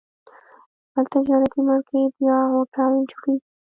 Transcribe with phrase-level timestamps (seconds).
[0.93, 3.47] بل تجارتي مارکیټ یا هوټل جوړېږي.